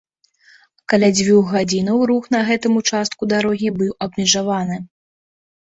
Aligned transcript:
Каля 0.93 1.09
дзвюх 1.17 1.45
гадзінаў 1.57 1.97
рух 2.13 2.23
на 2.37 2.41
гэтым 2.49 2.73
участку 2.83 3.21
дарогі 3.35 3.69
быў 3.79 3.91
абмежаваны. 4.09 4.85